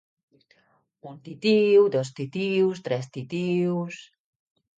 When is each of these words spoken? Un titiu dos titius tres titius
Un 1.09 1.15
titiu 1.25 1.81
dos 1.93 2.09
titius 2.17 2.77
tres 2.85 3.05
titius 3.15 3.95